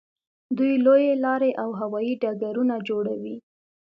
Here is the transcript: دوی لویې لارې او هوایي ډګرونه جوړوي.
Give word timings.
دوی 0.57 0.73
لویې 0.85 1.13
لارې 1.25 1.51
او 1.63 1.69
هوایي 1.79 2.13
ډګرونه 2.21 2.75
جوړوي. 2.87 3.35